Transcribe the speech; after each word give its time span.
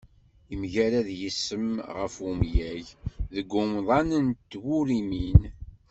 Yemgarad 0.51 1.07
yisem 1.19 1.69
ɣef 1.97 2.15
umyag 2.29 2.85
deg 3.33 3.49
umḍan 3.61 4.09
n 4.25 4.27
twuriwin. 4.51 5.41